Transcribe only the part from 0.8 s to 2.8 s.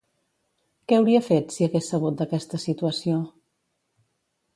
Què hauria fet si hagués sabut d'aquesta